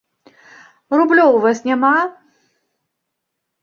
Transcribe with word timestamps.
Рублёў 0.97 1.29
у 1.35 1.43
вас 1.45 1.57
няма? 1.69 1.95